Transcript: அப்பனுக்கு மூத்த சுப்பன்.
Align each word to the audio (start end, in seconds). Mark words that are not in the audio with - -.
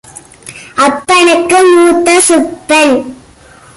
அப்பனுக்கு 0.85 1.59
மூத்த 1.73 2.21
சுப்பன். 2.27 2.95